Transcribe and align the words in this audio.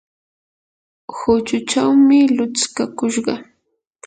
huchuchawmi 1.17 2.17
lutskakushqa. 2.35 3.33